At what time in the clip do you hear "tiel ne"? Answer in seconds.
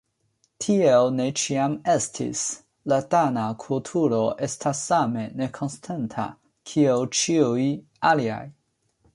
0.63-1.25